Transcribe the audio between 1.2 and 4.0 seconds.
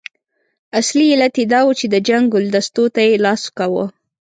یې دا وو چې د جنت ګلدستو ته یې لاس کاوه.